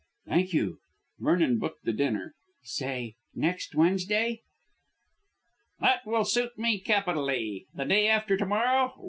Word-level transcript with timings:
"Thank 0.27 0.51
you!" 0.53 0.79
Vernon 1.19 1.59
booked 1.59 1.83
the 1.85 1.93
dinner. 1.93 2.33
"Say 2.63 3.13
next 3.35 3.75
Wednesday?" 3.75 4.41
"That 5.79 6.07
will 6.07 6.25
suit 6.25 6.57
me 6.57 6.79
capitally. 6.79 7.67
The 7.75 7.85
day 7.85 8.07
after 8.07 8.35
to 8.35 8.45
morrow? 8.47 8.95